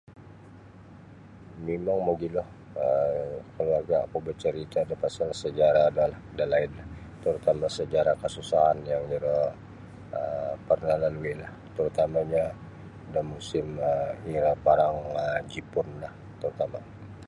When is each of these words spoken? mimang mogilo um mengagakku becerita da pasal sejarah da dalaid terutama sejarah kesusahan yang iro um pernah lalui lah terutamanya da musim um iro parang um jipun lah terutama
mimang 1.65 2.01
mogilo 2.07 2.43
um 2.83 3.33
mengagakku 3.57 4.17
becerita 4.27 4.79
da 4.89 4.95
pasal 5.03 5.29
sejarah 5.43 5.87
da 5.97 6.05
dalaid 6.39 6.73
terutama 7.23 7.65
sejarah 7.79 8.15
kesusahan 8.23 8.77
yang 8.91 9.03
iro 9.17 9.39
um 10.19 10.53
pernah 10.69 10.95
lalui 11.03 11.33
lah 11.41 11.51
terutamanya 11.75 12.43
da 13.13 13.21
musim 13.33 13.65
um 13.91 14.13
iro 14.35 14.51
parang 14.65 14.95
um 15.23 15.41
jipun 15.53 15.87
lah 16.03 16.13
terutama 16.41 16.79